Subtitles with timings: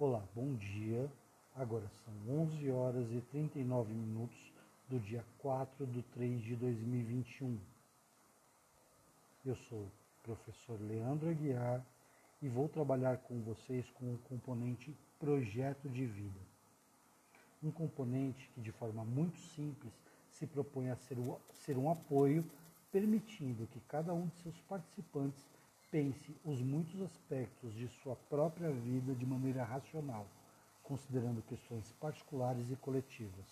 [0.00, 1.10] Olá, bom dia.
[1.56, 4.38] Agora são 11 horas e 39 minutos
[4.88, 7.58] do dia 4 de 3 de 2021.
[9.44, 9.90] Eu sou o
[10.22, 11.84] professor Leandro Aguiar
[12.40, 16.38] e vou trabalhar com vocês com o componente projeto de vida.
[17.60, 19.92] Um componente que de forma muito simples
[20.30, 21.16] se propõe a ser,
[21.52, 22.48] ser um apoio
[22.92, 25.44] permitindo que cada um de seus participantes
[25.90, 29.24] pense os muitos aspectos de sua própria vida de
[29.58, 30.26] maneira racional,
[30.82, 33.46] considerando questões particulares e coletivas.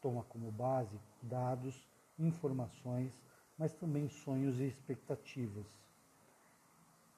[0.00, 1.74] Toma como base dados,
[2.18, 3.12] informações,
[3.58, 5.66] mas também sonhos e expectativas.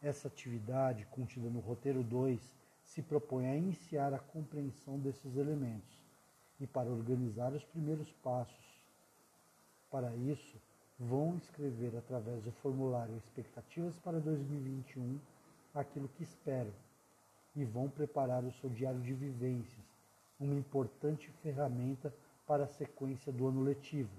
[0.03, 2.41] Essa atividade, contida no roteiro 2,
[2.83, 5.95] se propõe a iniciar a compreensão desses elementos
[6.59, 8.81] e para organizar os primeiros passos.
[9.91, 10.57] Para isso,
[10.99, 15.19] vão escrever através do formulário expectativas para 2021
[15.75, 16.73] aquilo que esperam
[17.55, 19.85] e vão preparar o seu diário de vivências,
[20.39, 22.15] uma importante ferramenta
[22.47, 24.11] para a sequência do ano letivo.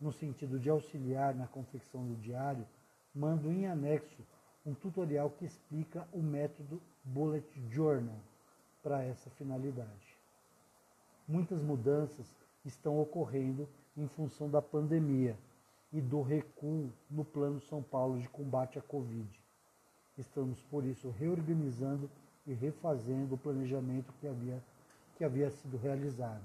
[0.00, 2.66] No sentido de auxiliar na confecção do diário,
[3.14, 4.22] mando em anexo
[4.64, 8.18] um tutorial que explica o método Bullet Journal
[8.82, 10.16] para essa finalidade.
[11.26, 12.26] Muitas mudanças
[12.64, 15.36] estão ocorrendo em função da pandemia
[15.92, 19.28] e do recuo no Plano São Paulo de combate à Covid.
[20.18, 22.10] Estamos, por isso, reorganizando
[22.46, 24.60] e refazendo o planejamento que havia,
[25.16, 26.44] que havia sido realizado.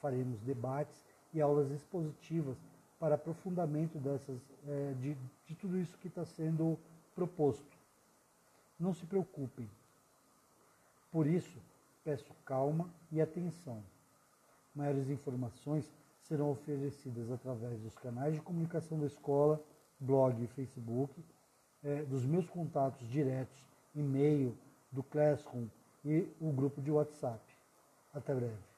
[0.00, 2.56] Faremos debates e aulas expositivas
[2.98, 5.16] para aprofundamento dessas, é, de,
[5.46, 6.78] de tudo isso que está sendo
[7.14, 7.76] proposto.
[8.78, 9.68] Não se preocupem.
[11.12, 11.58] Por isso,
[12.02, 13.82] peço calma e atenção.
[14.74, 19.62] Maiores informações serão oferecidas através dos canais de comunicação da escola,
[20.00, 21.22] blog e Facebook,
[21.84, 23.56] é, dos meus contatos diretos,
[23.94, 24.56] e-mail,
[24.90, 25.66] do Classroom
[26.04, 27.40] e o grupo de WhatsApp.
[28.12, 28.73] Até breve.